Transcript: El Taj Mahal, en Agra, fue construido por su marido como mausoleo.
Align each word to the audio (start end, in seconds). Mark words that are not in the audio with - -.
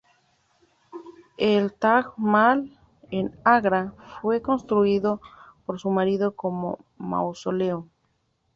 El 1.37 1.71
Taj 1.73 2.13
Mahal, 2.17 2.75
en 3.11 3.37
Agra, 3.43 3.93
fue 4.19 4.41
construido 4.41 5.21
por 5.67 5.79
su 5.79 5.91
marido 5.91 6.35
como 6.35 6.79
mausoleo. 6.97 7.87